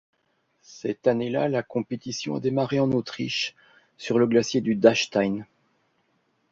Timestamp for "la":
1.47-1.61